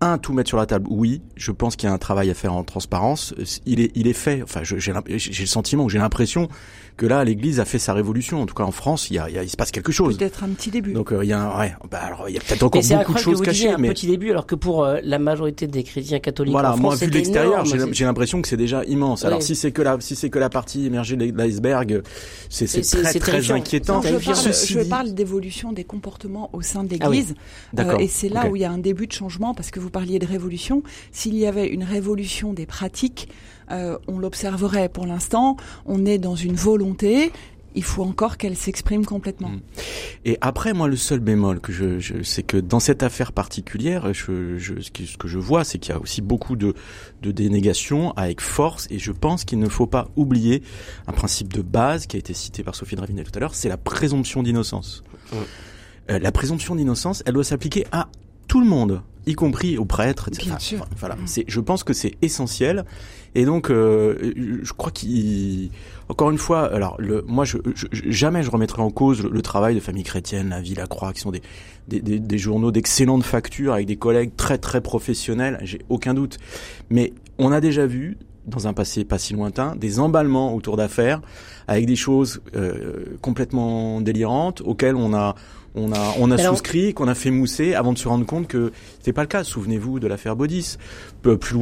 un, 0.00 0.18
tout 0.18 0.32
mettre 0.32 0.48
sur 0.48 0.58
la 0.58 0.66
table, 0.66 0.86
oui. 0.90 1.22
Je 1.36 1.52
pense 1.52 1.76
qu'il 1.76 1.88
y 1.88 1.90
a 1.90 1.94
un 1.94 1.98
travail 1.98 2.30
à 2.30 2.34
faire 2.34 2.52
en 2.52 2.64
transparence. 2.64 3.34
Il 3.64 3.80
est, 3.80 3.92
il 3.94 4.06
est 4.06 4.12
fait. 4.12 4.42
Enfin, 4.42 4.60
j'ai 4.62 4.92
le 4.92 5.46
sentiment, 5.46 5.88
j'ai 5.88 5.98
l'impression 5.98 6.48
que 6.96 7.06
là, 7.06 7.24
l'Église 7.24 7.60
a 7.60 7.64
fait 7.64 7.78
sa 7.78 7.92
révolution. 7.92 8.40
En 8.40 8.46
tout 8.46 8.54
cas, 8.54 8.64
en 8.64 8.70
France, 8.70 9.10
il, 9.10 9.14
y 9.14 9.18
a, 9.18 9.28
il, 9.28 9.50
se 9.50 9.56
passe 9.56 9.70
quelque 9.70 9.92
chose. 9.92 10.16
Peut-être 10.16 10.44
un 10.44 10.48
petit 10.48 10.70
début. 10.70 10.92
Donc, 10.92 11.12
euh, 11.12 11.24
il 11.24 11.28
y 11.28 11.32
a, 11.32 11.58
ouais, 11.58 11.74
bah, 11.90 12.00
alors, 12.02 12.28
il 12.28 12.34
y 12.34 12.38
a 12.38 12.40
peut-être 12.40 12.62
encore 12.62 12.82
beaucoup 12.82 13.14
de 13.14 13.18
choses 13.18 13.42
cachées. 13.42 13.70
un 13.70 13.76
petit 13.76 14.06
début, 14.06 14.30
alors 14.30 14.46
que 14.46 14.54
pour 14.54 14.84
euh, 14.84 14.98
la 15.02 15.18
majorité 15.18 15.66
des 15.66 15.82
chrétiens 15.82 16.20
catholiques 16.20 16.52
voilà, 16.52 16.70
en 16.70 16.76
France, 16.76 16.82
moi, 16.82 16.96
vu 16.96 17.06
de 17.06 17.12
l'extérieur, 17.12 17.64
j'ai 17.64 18.04
l'impression 18.04 18.40
que 18.40 18.48
c'est 18.48 18.56
déjà 18.56 18.84
immense. 18.84 19.24
Alors, 19.24 19.42
si 19.42 19.54
c'est 19.54 19.72
que 19.72 19.82
la, 19.82 19.98
si 20.00 20.16
c'est 20.16 20.30
que 20.30 20.38
la 20.38 20.48
partie 20.48 20.86
émergée 20.86 21.16
de 21.16 21.24
l'iceberg, 21.24 22.02
c'est 22.48 22.66
très, 22.66 23.18
très 23.18 23.50
inquiétant. 23.50 24.00
je 24.02 24.16
parle, 24.18 24.52
je 24.52 24.88
parle 24.88 25.14
d'évolution 25.14 25.72
des 25.72 25.84
comportements 25.84 26.50
au 26.52 26.62
sein 26.62 26.84
de 26.84 26.96
ah 27.00 27.08
l'Église. 27.08 27.34
euh, 27.78 27.98
et 27.98 28.08
c'est 28.08 28.28
là 28.28 28.48
où 28.48 28.56
il 28.56 28.62
y 28.62 28.64
a 28.64 28.70
un 28.70 28.78
début 28.78 29.06
de 29.06 29.12
changement, 29.12 29.54
parce 29.54 29.70
que 29.70 29.80
vous 29.80 29.85
parliez 29.90 30.18
de 30.18 30.26
révolution. 30.26 30.82
S'il 31.12 31.36
y 31.36 31.46
avait 31.46 31.68
une 31.68 31.84
révolution 31.84 32.52
des 32.52 32.66
pratiques, 32.66 33.28
euh, 33.70 33.98
on 34.08 34.18
l'observerait. 34.18 34.88
Pour 34.88 35.06
l'instant, 35.06 35.56
on 35.86 36.06
est 36.06 36.18
dans 36.18 36.36
une 36.36 36.54
volonté 36.54 37.32
il 37.76 37.84
faut 37.84 38.02
encore 38.02 38.38
qu'elle 38.38 38.56
s'exprime 38.56 39.04
complètement. 39.04 39.50
Mm. 39.50 39.60
Et 40.24 40.38
après, 40.40 40.72
moi, 40.72 40.88
le 40.88 40.96
seul 40.96 41.20
bémol 41.20 41.60
que 41.60 41.72
je, 41.72 42.00
je 42.00 42.22
c'est 42.22 42.42
que 42.42 42.56
dans 42.56 42.80
cette 42.80 43.02
affaire 43.02 43.32
particulière, 43.32 44.12
je, 44.12 44.56
je, 44.56 44.80
ce, 44.80 44.90
que 44.90 45.28
je 45.28 45.38
vois, 45.38 45.62
c'est 45.62 45.78
qu'il 45.78 45.94
y 45.94 45.96
a 45.96 46.00
aussi 46.00 46.22
beaucoup 46.22 46.56
de, 46.56 46.74
de 47.22 47.30
dénégations 47.30 48.12
avec 48.12 48.40
force, 48.40 48.88
et 48.90 48.98
je 48.98 49.12
pense 49.12 49.44
qu'il 49.44 49.58
ne 49.58 49.68
faut 49.68 49.86
pas 49.86 50.08
oublier 50.16 50.62
un 51.06 51.12
principe 51.12 51.52
de 51.52 51.62
base 51.62 52.06
qui 52.06 52.16
a 52.16 52.18
été 52.18 52.32
cité 52.32 52.64
par 52.64 52.74
Sophie 52.74 52.96
Dravinet 52.96 53.24
tout 53.24 53.32
à 53.34 53.40
l'heure, 53.40 53.54
c'est 53.54 53.68
la 53.68 53.76
présomption 53.76 54.42
d'innocence. 54.42 55.04
Euh, 56.10 56.18
la 56.18 56.32
présomption 56.32 56.74
d'innocence, 56.76 57.22
elle 57.26 57.34
doit 57.34 57.44
s'appliquer 57.44 57.84
à 57.92 58.08
tout 58.56 58.62
le 58.62 58.66
monde, 58.66 59.02
y 59.26 59.34
compris 59.34 59.76
aux 59.76 59.84
prêtres, 59.84 60.28
etc. 60.28 60.46
Bien 60.46 60.58
sûr. 60.58 60.86
Voilà, 60.98 61.14
c'est, 61.26 61.44
je 61.46 61.60
pense 61.60 61.84
que 61.84 61.92
c'est 61.92 62.14
essentiel. 62.22 62.86
Et 63.34 63.44
donc, 63.44 63.70
euh, 63.70 64.32
je 64.62 64.72
crois 64.72 64.90
qu'il, 64.90 65.68
encore 66.08 66.30
une 66.30 66.38
fois, 66.38 66.72
alors 66.72 66.96
le, 66.98 67.22
moi, 67.28 67.44
je, 67.44 67.58
jamais 67.92 68.42
je 68.42 68.50
remettrai 68.50 68.80
en 68.80 68.90
cause 68.90 69.22
le, 69.22 69.42
travail 69.42 69.74
de 69.74 69.80
Famille 69.80 70.04
Chrétienne, 70.04 70.48
La 70.48 70.62
Vie, 70.62 70.74
La 70.74 70.86
Croix, 70.86 71.12
qui 71.12 71.20
sont 71.20 71.32
des, 71.32 71.42
des, 71.86 72.00
des, 72.00 72.18
des 72.18 72.38
journaux 72.38 72.70
d'excellente 72.70 73.24
facture 73.24 73.74
avec 73.74 73.86
des 73.86 73.96
collègues 73.96 74.34
très 74.38 74.56
très 74.56 74.80
professionnels. 74.80 75.58
J'ai 75.60 75.82
aucun 75.90 76.14
doute. 76.14 76.38
Mais 76.88 77.12
on 77.36 77.52
a 77.52 77.60
déjà 77.60 77.84
vu 77.84 78.16
dans 78.46 78.68
un 78.68 78.72
passé 78.72 79.04
pas 79.04 79.18
si 79.18 79.34
lointain, 79.34 79.76
des 79.76 79.98
emballements 79.98 80.54
autour 80.54 80.76
d'affaires 80.76 81.20
avec 81.68 81.84
des 81.84 81.96
choses 81.96 82.40
euh, 82.54 83.16
complètement 83.20 84.00
délirantes 84.00 84.62
auxquelles 84.64 84.96
on 84.96 85.12
a 85.14 85.34
on 85.76 85.92
a, 85.92 86.14
on 86.18 86.30
a 86.30 86.38
souscrit, 86.38 86.94
qu'on 86.94 87.06
a 87.06 87.14
fait 87.14 87.30
mousser 87.30 87.74
avant 87.74 87.92
de 87.92 87.98
se 87.98 88.08
rendre 88.08 88.24
compte 88.24 88.48
que 88.48 88.72
c'est 89.02 89.12
pas 89.12 89.20
le 89.20 89.28
cas. 89.28 89.44
Souvenez-vous 89.44 90.00
de 90.00 90.06
l'affaire. 90.06 90.34
Plus 90.36 91.58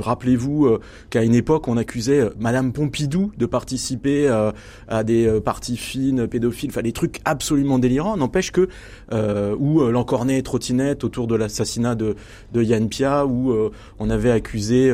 rappelez-vous 0.00 0.66
euh, 0.66 0.80
qu'à 1.10 1.22
une 1.22 1.34
époque, 1.34 1.68
on 1.68 1.76
accusait 1.76 2.20
euh, 2.20 2.30
Madame 2.38 2.72
Pompidou 2.72 3.32
de 3.38 3.46
participer 3.46 4.28
euh, 4.28 4.50
à 4.88 5.04
des 5.04 5.40
parties 5.44 5.76
fines, 5.76 6.26
pédophiles, 6.26 6.70
enfin 6.70 6.82
des 6.82 6.92
trucs 6.92 7.20
absolument 7.24 7.78
délirants. 7.78 8.16
N'empêche 8.16 8.50
que 8.50 8.68
ou 9.12 9.80
l'encorné 9.80 10.42
trottinette 10.42 11.04
autour 11.04 11.26
de 11.26 11.36
l'assassinat 11.36 11.94
de, 11.94 12.16
de 12.52 12.62
Yann 12.62 12.88
Pia, 12.88 13.26
où 13.26 13.54
on 13.98 14.10
avait 14.10 14.30
accusé 14.30 14.92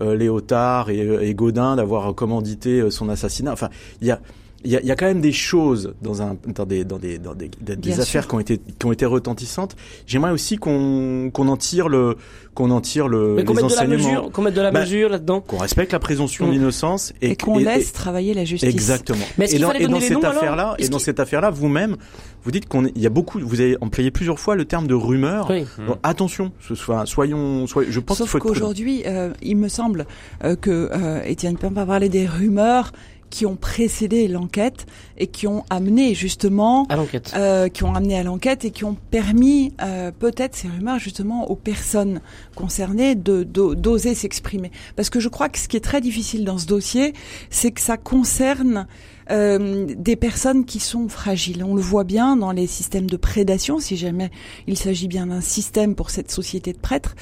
Léotard 0.00 0.90
et, 0.90 1.28
et 1.28 1.34
Godin 1.34 1.76
d'avoir 1.76 2.14
commandité 2.14 2.90
son 2.90 3.08
assassinat. 3.08 3.52
Enfin, 3.52 3.70
il 4.00 4.06
y 4.06 4.10
a 4.10 4.20
il 4.64 4.72
y 4.72 4.76
a, 4.76 4.82
y 4.82 4.90
a, 4.90 4.96
quand 4.96 5.06
même 5.06 5.20
des 5.20 5.32
choses 5.32 5.94
dans 6.02 6.20
un 6.20 6.36
dans 6.46 6.66
des 6.66 6.84
dans 6.84 6.98
des 6.98 7.18
dans 7.18 7.34
des, 7.34 7.48
des, 7.60 8.00
affaires 8.00 8.26
qui 8.26 8.34
ont 8.34 8.40
été 8.40 8.58
qui 8.58 8.86
ont 8.86 8.92
été 8.92 9.06
retentissantes. 9.06 9.76
J'aimerais 10.06 10.32
aussi 10.32 10.56
qu'on 10.56 11.30
qu'on 11.32 11.48
en 11.48 11.56
tire 11.56 11.88
le 11.88 12.16
qu'on 12.54 12.70
en 12.72 12.80
tire 12.80 13.06
le 13.06 13.36
Mais 13.36 13.44
qu'on 13.44 13.54
mette 13.54 13.70
de 13.70 13.76
la 13.76 13.86
mesure, 13.86 14.32
qu'on 14.32 14.42
mette 14.42 14.54
de 14.54 14.60
la 14.60 14.72
bah, 14.72 14.80
mesure 14.80 15.10
là-dedans. 15.10 15.40
Qu'on 15.40 15.58
respecte 15.58 15.92
la 15.92 16.00
présomption 16.00 16.48
mm. 16.48 16.50
d'innocence 16.50 17.12
et, 17.22 17.36
qu'on 17.36 17.58
laisse 17.58 17.92
travailler 17.92 18.34
la 18.34 18.44
justice. 18.44 18.68
Exactement. 18.68 19.24
Mais 19.38 19.48
et 19.52 19.60
dans, 19.60 19.70
et 19.72 19.86
dans 19.86 20.00
cette 20.00 20.24
affaire-là, 20.24 20.74
et 20.80 20.88
dans 20.88 20.98
cette 20.98 21.20
affaire-là, 21.20 21.50
vous-même, 21.50 21.96
vous 22.42 22.50
dites 22.50 22.66
qu'on 22.66 22.86
il 22.86 23.00
y 23.00 23.06
a 23.06 23.10
beaucoup, 23.10 23.38
vous 23.38 23.60
avez 23.60 23.76
employé 23.80 24.10
plusieurs 24.10 24.40
fois 24.40 24.56
le 24.56 24.64
terme 24.64 24.88
de 24.88 24.94
rumeur. 24.94 25.48
Oui. 25.50 25.64
attention, 26.02 26.50
ce 26.60 26.74
soit, 26.74 27.06
soyons, 27.06 27.68
soyons, 27.68 27.92
je 27.92 28.00
pense 28.00 28.18
qu'il 28.18 28.26
faut 28.26 28.38
qu'aujourd'hui, 28.38 29.04
euh, 29.06 29.32
il 29.40 29.56
me 29.56 29.68
semble 29.68 30.06
euh, 30.42 30.56
que 30.56 30.90
euh, 30.92 31.22
Étienne 31.24 31.56
peut 31.56 31.70
pas 31.70 31.86
parler 31.86 32.08
des 32.08 32.26
rumeurs 32.26 32.92
qui 33.30 33.46
ont 33.46 33.56
précédé 33.56 34.28
l'enquête 34.28 34.86
et 35.16 35.26
qui 35.26 35.46
ont 35.46 35.64
amené 35.70 36.14
justement 36.14 36.86
à 36.88 36.96
l'enquête, 36.96 37.32
euh, 37.36 37.68
qui 37.68 37.84
ont 37.84 37.94
amené 37.94 38.18
à 38.18 38.22
l'enquête 38.22 38.64
et 38.64 38.70
qui 38.70 38.84
ont 38.84 38.96
permis 39.10 39.72
euh, 39.82 40.10
peut-être 40.16 40.56
ces 40.56 40.68
rumeurs 40.68 40.98
justement 40.98 41.50
aux 41.50 41.56
personnes 41.56 42.20
concernées 42.54 43.14
de 43.14 43.42
d'oser 43.42 44.14
s'exprimer. 44.14 44.70
Parce 44.96 45.10
que 45.10 45.20
je 45.20 45.28
crois 45.28 45.48
que 45.48 45.58
ce 45.58 45.68
qui 45.68 45.76
est 45.76 45.84
très 45.84 46.00
difficile 46.00 46.44
dans 46.44 46.58
ce 46.58 46.66
dossier, 46.66 47.12
c'est 47.50 47.70
que 47.70 47.80
ça 47.80 47.96
concerne 47.96 48.86
euh, 49.30 49.86
des 49.96 50.16
personnes 50.16 50.64
qui 50.64 50.80
sont 50.80 51.08
fragiles. 51.08 51.62
On 51.64 51.74
le 51.74 51.82
voit 51.82 52.04
bien 52.04 52.36
dans 52.36 52.52
les 52.52 52.66
systèmes 52.66 53.08
de 53.08 53.16
prédation, 53.16 53.78
si 53.78 53.96
jamais 53.96 54.30
il 54.66 54.78
s'agit 54.78 55.08
bien 55.08 55.26
d'un 55.26 55.40
système 55.40 55.94
pour 55.94 56.10
cette 56.10 56.30
société 56.30 56.72
de 56.72 56.78
prêtres. 56.78 57.14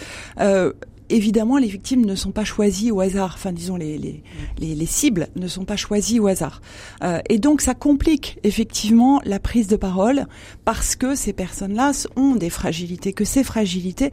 Évidemment, 1.09 1.59
les 1.59 1.69
victimes 1.69 2.05
ne 2.05 2.15
sont 2.15 2.33
pas 2.33 2.45
choisies 2.45 2.91
au 2.91 3.01
hasard. 3.01 3.33
Enfin, 3.35 3.53
disons, 3.53 3.77
les, 3.77 3.99
les, 3.99 4.23
les, 4.59 4.75
les 4.75 4.87
cibles 4.87 5.29
ne 5.37 5.47
sont 5.47 5.65
pas 5.65 5.77
choisies 5.77 6.21
au 6.21 6.27
hasard. 6.27 6.61
Euh, 7.03 7.21
et 7.29 7.39
donc, 7.39 7.61
ça 7.61 7.75
complique 7.75 8.39
effectivement 8.43 9.21
la 9.25 9.39
prise 9.39 9.69
de 9.69 9.77
parole 9.77 10.27
parce 10.65 10.97
que 10.97 11.15
ces 11.15 11.33
personnes-là 11.33 11.93
ont 12.17 12.35
des 12.35 12.51
fragilités, 12.51 13.13
que 13.13 13.25
ces 13.25 13.45
fragilités, 13.45 14.11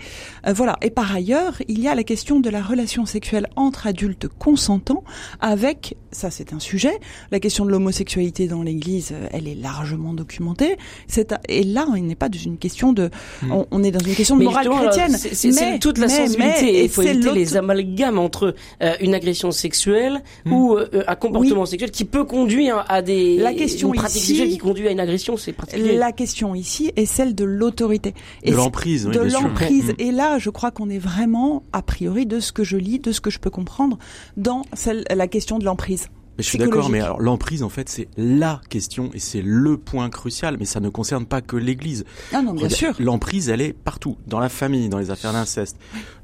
euh, 0.47 0.53
voilà. 0.53 0.77
Et 0.81 0.89
par 0.89 1.13
ailleurs, 1.13 1.61
il 1.67 1.79
y 1.79 1.87
a 1.87 1.95
la 1.95 2.03
question 2.03 2.39
de 2.39 2.49
la 2.49 2.61
relation 2.61 3.05
sexuelle 3.05 3.47
entre 3.55 3.87
adultes 3.87 4.27
consentants 4.27 5.03
avec, 5.39 5.97
ça 6.11 6.29
c'est 6.29 6.53
un 6.53 6.59
sujet, 6.59 6.99
la 7.31 7.39
question 7.39 7.65
de 7.65 7.71
l'homosexualité 7.71 8.47
dans 8.47 8.61
l'Église, 8.61 9.11
euh, 9.13 9.27
elle 9.31 9.47
est 9.47 9.55
largement 9.55 10.13
documentée. 10.13 10.77
C'est 11.07 11.33
et 11.47 11.63
là, 11.63 11.85
on 11.89 11.97
n'est 11.97 12.15
pas 12.15 12.29
dans 12.29 12.39
une 12.39 12.57
question 12.57 12.93
de, 12.93 13.09
hmm. 13.41 13.51
on, 13.51 13.67
on, 13.71 13.83
est 13.83 13.91
dans 13.91 14.05
une 14.05 14.15
question 14.15 14.37
de 14.37 14.43
morale 14.43 14.69
chrétienne. 14.69 15.17
C'est 15.17 15.79
toute 15.79 15.97
la 15.97 16.09
sensibilité 16.09 16.82
il 16.83 16.89
faut 16.89 17.01
éviter 17.01 17.31
les 17.31 17.57
amalgames 17.57 18.19
entre 18.19 18.55
euh, 18.81 18.93
une 19.01 19.13
agression 19.13 19.51
sexuelle 19.51 20.23
hmm. 20.45 20.53
ou 20.53 20.77
euh, 20.77 21.03
un 21.07 21.15
comportement 21.15 21.65
sexuel 21.65 21.91
qui 21.91 22.05
peut 22.05 22.23
conduire 22.23 22.85
à 22.87 23.01
des 23.01 23.37
la 23.37 23.53
question 23.53 23.93
une 23.93 23.99
pratique 23.99 24.21
ici, 24.23 24.49
qui 24.49 24.57
conduit 24.57 24.87
à 24.87 24.91
une 24.91 24.99
agression, 24.99 25.37
c'est 25.37 25.53
particulier. 25.53 25.97
La 25.97 26.11
question 26.11 26.55
ici 26.55 26.91
est 26.95 27.05
celle 27.05 27.35
de 27.35 27.45
l'autorité, 27.45 28.13
de 28.45 28.53
l'emprise, 28.53 29.05
de 29.05 29.19
l'emprise. 29.19 29.91
Hmm. 29.91 29.99
Et 30.01 30.11
là, 30.11 30.37
je 30.39 30.49
crois 30.49 30.71
qu'on 30.71 30.89
est 30.89 30.99
vraiment 30.99 31.63
a 31.73 31.81
priori 31.81 32.25
de 32.25 32.39
ce 32.39 32.51
que 32.51 32.63
je 32.63 32.77
lis, 32.77 32.99
de 32.99 33.11
ce 33.11 33.21
que 33.21 33.29
je 33.29 33.39
peux 33.39 33.49
comprendre 33.49 33.97
dans 34.37 34.63
celle, 34.73 35.03
la 35.13 35.27
question 35.27 35.59
de 35.59 35.65
l'emprise. 35.65 36.09
Mais 36.37 36.43
je 36.43 36.49
suis 36.49 36.57
d'accord, 36.57 36.89
mais 36.89 36.99
alors 36.99 37.21
l'emprise 37.21 37.61
en 37.61 37.69
fait 37.69 37.89
c'est 37.89 38.07
la 38.17 38.61
question 38.69 39.11
et 39.13 39.19
c'est 39.19 39.41
le 39.43 39.77
point 39.77 40.09
crucial, 40.09 40.57
mais 40.59 40.65
ça 40.65 40.79
ne 40.79 40.89
concerne 40.89 41.25
pas 41.25 41.41
que 41.41 41.55
l'Église. 41.55 42.05
Ah 42.33 42.41
non, 42.41 42.53
bien 42.53 42.69
sûr. 42.69 42.93
L'emprise, 42.99 43.49
elle 43.49 43.61
est 43.61 43.73
partout, 43.73 44.17
dans 44.27 44.39
la 44.39 44.49
famille, 44.49 44.89
dans 44.89 44.97
les 44.97 45.11
affaires 45.11 45.33
d'inceste, 45.33 45.77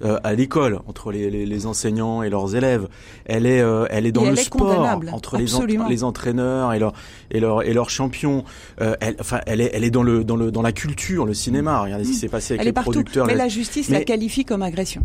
euh, 0.04 0.20
à 0.24 0.34
l'école, 0.34 0.80
entre 0.88 1.12
les, 1.12 1.30
les, 1.30 1.46
les, 1.46 1.66
enseignants 1.66 2.24
et 2.24 2.30
leurs 2.30 2.56
élèves. 2.56 2.88
Elle 3.25 3.46
est, 3.46 3.62
euh, 3.62 3.86
elle 3.89 4.06
est 4.06 4.12
dans 4.12 4.25
et 4.25 4.32
le 4.32 4.36
sport, 4.36 5.00
entre 5.12 5.38
les, 5.38 5.56
en, 5.56 5.66
les 5.88 6.04
entraîneurs 6.04 6.74
et 6.74 6.80
leurs 6.80 6.94
et 7.32 7.39
leurs 7.39 7.63
et 7.63 7.74
leurs 7.74 7.89
champions. 7.89 8.44
Euh, 8.82 8.96
elle, 9.01 9.16
enfin, 9.20 9.42
elle 9.46 9.62
est, 9.62 9.72
elle 9.74 9.84
est 9.84 9.92
dans 9.92 10.04
le 10.04 10.24
dans 10.24 10.36
le 10.36 10.51
dans 10.51 10.62
la 10.62 10.72
culture, 10.72 11.25
le 11.25 11.34
cinéma. 11.34 11.82
Regardez 11.82 12.06
ce 12.06 12.12
qui 12.12 12.16
s'est 12.16 12.30
passé 12.30 12.54
avec 12.54 12.62
elle 12.62 12.66
les 12.66 12.70
est 12.70 12.74
partout. 12.74 12.92
producteurs. 12.92 13.28
Mais 13.28 13.36
la 13.36 13.48
justice 13.48 13.89
mais... 13.89 14.00
la 14.00 14.06
qualifie 14.06 14.46
comme 14.46 14.62
agression. 14.62 15.04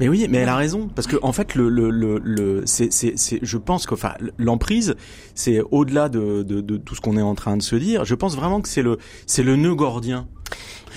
Mais 0.00 0.08
oui, 0.08 0.26
mais 0.28 0.38
elle 0.38 0.48
a 0.48 0.56
raison 0.56 0.88
parce 0.94 1.06
que 1.06 1.16
en 1.22 1.32
fait 1.32 1.54
le 1.54 1.68
le 1.68 1.88
le, 1.90 2.18
le 2.18 2.62
c'est 2.66 2.92
c'est 2.92 3.12
c'est 3.16 3.38
je 3.42 3.58
pense 3.58 3.86
que 3.86 3.94
enfin 3.94 4.14
l'emprise 4.38 4.96
c'est 5.34 5.60
au-delà 5.70 6.08
de, 6.08 6.42
de 6.42 6.60
de 6.60 6.76
tout 6.76 6.94
ce 6.94 7.00
qu'on 7.00 7.16
est 7.16 7.22
en 7.22 7.34
train 7.36 7.56
de 7.56 7.62
se 7.62 7.76
dire. 7.76 8.04
Je 8.04 8.14
pense 8.14 8.34
vraiment 8.36 8.60
que 8.60 8.68
c'est 8.68 8.82
le 8.82 8.98
c'est 9.26 9.42
le 9.44 9.54
nœud 9.56 9.74
gordien 9.76 10.26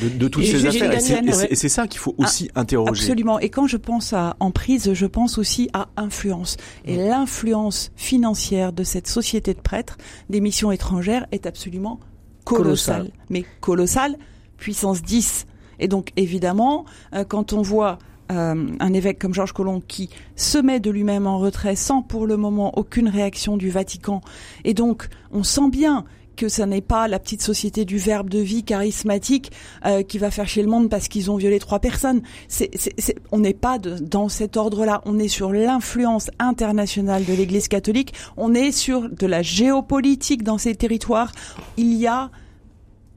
de, 0.02 0.10
de 0.10 0.28
toutes 0.28 0.44
Et 0.44 0.48
ces 0.48 0.66
affaires. 0.66 0.92
Et 0.94 1.00
c'est- 1.00 1.66
et 1.66 1.70
ça 1.70 1.88
qu'il 1.88 2.00
faut 2.00 2.16
aussi 2.18 2.50
interroger. 2.56 3.04
Absolument. 3.04 3.40
Et 3.40 3.50
quand 3.50 3.68
je 3.68 3.78
pense 3.78 4.14
à 4.14 4.36
emprise, 4.40 4.94
je 4.94 5.06
pense 5.06 5.38
aussi 5.38 5.70
à 5.74 5.88
influence. 5.98 6.58
Et 6.86 6.96
l'influence 6.98 7.92
financière 7.96 8.74
de 8.74 8.84
cette 8.84 9.08
société 9.08 9.54
de 9.54 9.60
prêtres 9.62 9.98
des 10.30 10.42
missions 10.42 10.72
étrangères 10.72 11.26
est 11.32 11.46
absolument 11.46 12.00
colossale. 12.46 12.98
Colossale. 13.04 13.12
Mais 13.30 13.46
colossale, 13.62 14.18
puissance 14.58 15.02
10. 15.04 15.46
Et 15.80 15.88
donc 15.88 16.12
évidemment, 16.16 16.86
euh, 17.14 17.24
quand 17.24 17.54
on 17.54 17.62
voit 17.62 17.98
euh, 18.32 18.68
un 18.80 18.94
évêque 18.94 19.20
comme 19.20 19.34
Georges 19.34 19.54
Colomb 19.54 19.82
qui 19.88 20.10
se 20.36 20.58
met 20.58 20.80
de 20.80 20.90
lui-même 20.92 21.28
en 21.28 21.38
retrait 21.40 21.76
sans 21.76 22.02
pour 22.02 22.26
le 22.28 22.38
moment 22.38 22.78
aucune 22.78 23.08
réaction 23.08 23.58
du 23.58 23.70
Vatican, 23.70 24.22
et 24.64 24.74
donc 24.74 25.08
on 25.32 25.44
sent 25.44 25.70
bien 25.72 26.06
que 26.36 26.50
ça 26.50 26.68
n'est 26.68 26.82
pas 26.82 27.08
la 27.08 27.18
petite 27.18 27.42
société 27.42 27.84
du 27.84 27.98
verbe 27.98 28.30
de 28.30 28.38
vie 28.38 28.64
charismatique 28.64 29.52
euh, 29.88 30.04
qui 30.04 30.20
va 30.20 30.30
faire 30.30 30.48
chier 30.48 30.62
le 30.62 30.70
monde 30.70 30.88
parce 30.88 31.08
qu'ils 31.08 31.32
ont 31.32 31.36
violé 31.36 31.58
trois 31.58 31.80
personnes. 31.80 32.22
C'est, 32.48 32.70
c'est, 32.76 32.94
c'est- 33.00 33.16
on 33.32 33.40
n'est 33.40 33.56
pas 33.56 33.80
dans 33.80 34.30
cet 34.30 34.56
ordre-là. 34.56 35.02
On 35.06 35.18
est 35.18 35.30
sur 35.30 35.52
l'influence 35.52 36.30
internationale 36.38 37.26
de 37.26 37.34
l'Église 37.34 37.68
catholique. 37.68 38.14
On 38.38 38.54
est 38.54 38.72
sur 38.72 39.10
de 39.10 39.26
la 39.26 39.42
géopolitique 39.42 40.44
dans 40.44 40.60
ces 40.60 40.76
territoires. 40.76 41.32
Il 41.76 41.96
y 41.96 42.06
a 42.06 42.30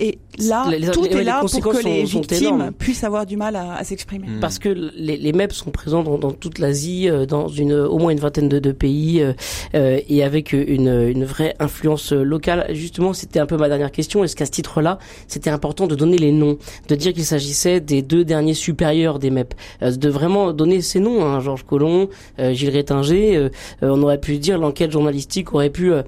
et 0.01 0.19
là, 0.49 0.67
Les- 0.71 0.79
les- 0.79 0.91
tout 0.91 1.05
les- 1.05 1.11
est 1.19 1.25
là 1.25 1.35
pour 1.41 1.43
conséquences 1.51 1.79
que 1.81 1.85
les 1.85 2.07
sont- 2.07 2.21
victimes 2.21 2.71
puissent 2.79 3.05
avoir 3.05 3.27
du 3.27 3.37
mal 3.37 3.55
à, 3.57 3.75
à 3.75 3.85
s'exprimer. 3.85 4.27
Mm. 4.27 4.41
Parce 4.41 4.59
que 4.59 4.69
les, 4.69 5.17
les 5.19 5.33
MEP 5.33 5.53
sont 5.53 5.71
présents 5.71 6.03
dans, 6.03 6.17
dans 6.19 6.31
toute 6.33 6.59
l'Asie, 6.59 7.09
euh, 7.11 7.27
dans 7.27 7.49
une, 7.49 7.75
au 7.75 7.99
moins 7.99 8.11
une 8.11 8.19
vingtaine 8.21 8.49
de, 8.49 8.59
de 8.59 8.73
pays, 8.73 9.21
euh, 9.21 9.33
euh, 9.75 10.01
et 10.09 10.25
avec 10.25 10.53
une, 10.55 10.89
une 10.89 11.25
vraie 11.25 11.55
influence 11.59 12.13
locale. 12.13 12.67
Justement, 12.71 13.13
c'était 13.13 13.39
un 13.41 13.47
peu 13.47 13.57
ma 13.59 13.69
dernière 13.69 13.93
question. 13.93 14.25
Est-ce 14.25 14.35
qu'à 14.37 14.47
ce 14.47 14.51
titre-là, 14.51 14.99
c'était 15.29 15.51
important 15.51 15.87
de 15.87 15.95
donner 15.95 16.17
les 16.19 16.33
noms, 16.33 16.57
de 16.89 16.95
dire 16.95 17.13
qu'il 17.13 17.25
s'agissait 17.25 17.81
des 17.81 18.01
deux 18.03 18.25
derniers 18.25 18.55
supérieurs 18.55 19.19
des 19.19 19.31
MEP, 19.31 19.55
euh, 19.83 19.91
de 19.91 20.09
vraiment 20.09 20.53
donner 20.53 20.81
ces 20.81 21.01
noms, 21.01 21.25
hein, 21.25 21.41
Georges 21.41 21.65
Collomb, 21.65 22.09
euh, 22.39 22.53
Gilles 22.55 22.71
Rétinger. 22.71 23.49
on 23.83 24.03
aurait 24.03 24.19
pu 24.21 24.39
dire 24.39 24.59
l'enquête 24.59 24.91
journalistique 24.91 25.53
aurait 25.55 25.71
pu 25.71 25.93
euh, 25.93 26.03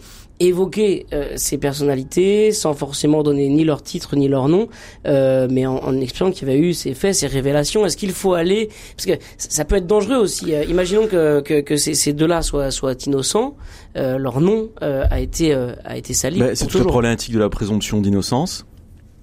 évoquer 0.48 1.06
euh, 1.12 1.32
ces 1.36 1.58
personnalités 1.58 2.52
sans 2.52 2.74
forcément 2.74 3.22
donner 3.22 3.48
ni 3.48 3.64
leur 3.64 3.82
titre 3.82 4.16
ni 4.16 4.28
leur 4.28 4.48
nom, 4.48 4.68
euh, 5.06 5.48
mais 5.50 5.66
en, 5.66 5.76
en 5.76 6.00
expliquant 6.00 6.30
qu'il 6.30 6.48
y 6.48 6.50
avait 6.50 6.60
eu 6.60 6.72
ces 6.74 6.94
faits, 6.94 7.14
ces 7.14 7.26
révélations. 7.26 7.84
Est-ce 7.86 7.96
qu'il 7.96 8.12
faut 8.12 8.34
aller 8.34 8.68
parce 8.96 9.06
que 9.06 9.12
ça 9.38 9.64
peut 9.64 9.76
être 9.76 9.86
dangereux 9.86 10.16
aussi. 10.16 10.54
euh, 10.54 10.64
imaginons 10.64 11.06
que, 11.06 11.40
que, 11.40 11.60
que 11.60 11.76
ces, 11.76 11.94
ces 11.94 12.12
deux-là 12.12 12.42
soient, 12.42 12.70
soient 12.70 12.94
innocents, 13.06 13.56
leur 13.94 14.40
nom 14.40 14.70
a 14.80 15.20
été 15.20 15.52
a 15.84 15.96
été 15.96 16.14
sali. 16.14 16.40
Bah, 16.40 16.54
c'est 16.54 16.66
toute 16.66 16.80
la 16.80 16.86
problématique 16.86 17.34
de 17.34 17.38
la 17.38 17.48
présomption 17.48 18.00
d'innocence. 18.00 18.64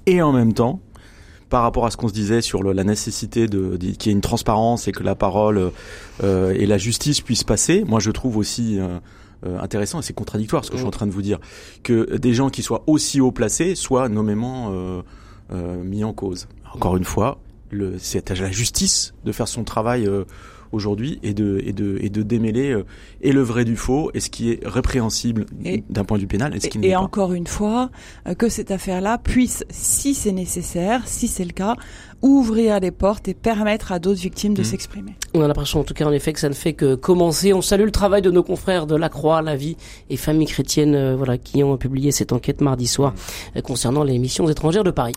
Et 0.06 0.22
en 0.22 0.32
même 0.32 0.54
temps, 0.54 0.80
par 1.50 1.64
rapport 1.64 1.86
à 1.86 1.92
ce 1.92 1.98
qu'on 1.98 2.08
se 2.08 2.14
disait 2.14 2.42
sur 2.42 2.62
le- 2.64 2.74
la 2.74 2.84
nécessité 2.84 3.48
de, 3.48 3.76
de- 3.78 3.88
qu'il 3.92 4.08
y 4.08 4.10
ait 4.10 4.12
une 4.14 4.22
transparence 4.22 4.88
et 4.88 4.92
que 4.92 5.02
la 5.04 5.16
parole 5.16 5.72
euh, 6.24 6.54
et 6.58 6.66
la 6.68 6.78
justice 6.78 7.22
puissent 7.22 7.44
passer, 7.44 7.84
moi 7.88 8.00
je 8.00 8.12
trouve 8.12 8.38
aussi 8.38 8.78
euh, 8.80 9.00
intéressant 9.44 10.00
et 10.00 10.04
c'est 10.04 10.14
contradictoire 10.14 10.66
ce 10.66 10.70
que 10.70 10.78
je 10.78 10.82
suis 10.82 10.88
en 10.88 10.92
train 10.92 11.08
de 11.08 11.12
vous 11.12 11.22
dire, 11.22 11.40
que 11.84 12.18
des 12.18 12.34
gens 12.34 12.50
qui 12.50 12.64
soient 12.64 12.84
aussi 12.88 13.22
haut 13.22 13.32
placés 13.32 13.76
soient 13.76 14.10
nommément 14.10 14.72
euh, 14.72 15.02
euh, 15.52 15.84
mis 15.84 16.04
en 16.04 16.14
cause. 16.14 16.48
Encore 16.74 16.98
une 16.98 17.04
fois, 17.04 17.40
le, 17.72 17.96
c'est 18.00 18.32
à 18.32 18.36
la 18.36 18.52
justice 18.52 19.14
de 19.26 19.32
faire 19.32 19.48
son 19.48 19.64
travail 19.64 20.06
euh, 20.08 20.24
aujourd'hui 20.72 21.18
et 21.24 21.34
de, 21.34 21.60
et, 21.66 21.74
de, 21.74 21.98
et 22.00 22.10
de 22.10 22.22
démêler 22.22 22.70
euh, 22.72 22.86
et 23.22 23.32
le 23.32 23.42
vrai 23.42 23.66
du 23.66 23.76
faux 23.76 24.12
et 24.14 24.20
ce 24.20 24.30
qui 24.30 24.52
est 24.52 24.60
répréhensible 24.64 25.48
Et- 25.66 25.84
d'un 25.90 26.04
point 26.04 26.18
de 26.18 26.22
vue 26.22 26.28
pénal 26.28 26.56
et 26.56 26.60
ce 26.60 26.68
qui 26.68 26.78
ne 26.78 26.84
Et, 26.84 26.88
l'est 26.88 26.94
et 26.94 26.96
pas. 26.96 27.02
encore 27.02 27.34
une 27.34 27.48
fois, 27.48 27.90
euh, 28.28 28.36
que 28.36 28.50
cette 28.50 28.70
affaire-là 28.70 29.18
puisse, 29.18 29.64
si 29.72 30.14
c'est 30.14 30.32
nécessaire, 30.32 31.08
si 31.08 31.28
c'est 31.28 31.44
le 31.46 31.54
cas, 31.54 31.76
ouvrir 32.22 32.80
des 32.82 32.92
portes 32.92 33.28
et 33.28 33.34
permettre 33.34 33.92
à 33.92 33.98
d'autres 34.00 34.20
victimes 34.20 34.54
de 34.54 34.60
Mhm. 34.62 34.66
s'exprimer. 34.66 35.14
On 35.34 35.42
a 35.42 35.48
l'impression 35.48 35.80
en 35.80 35.84
tout 35.84 35.94
cas 35.96 36.06
en 36.06 36.12
effet 36.12 36.34
que 36.34 36.40
ça 36.40 36.50
ne 36.50 36.54
fait 36.54 36.74
que 36.74 36.94
commencer. 36.96 37.52
On 37.54 37.62
salue 37.62 37.86
le 37.86 37.92
travail 37.92 38.22
de 38.22 38.30
nos 38.30 38.44
confrères 38.44 38.86
de 38.88 38.96
La 38.96 39.10
Croix, 39.10 39.42
La 39.42 39.56
Vie 39.56 39.76
et 40.12 40.18
Famille 40.18 40.48
Chrétienne, 40.48 40.94
euh, 40.96 41.16
voilà, 41.16 41.38
qui 41.40 41.64
ont 41.64 41.78
publié 41.78 42.12
cette 42.12 42.32
enquête 42.34 42.62
mardi 42.62 42.86
soir 42.88 43.14
euh, 43.56 43.62
concernant 43.62 44.04
les 44.04 44.20
missions 44.20 44.48
étrangères 44.50 44.84
de 44.84 44.92
Paris. 44.92 45.14